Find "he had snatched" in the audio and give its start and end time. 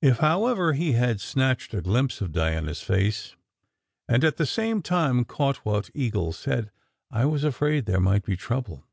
0.74-1.74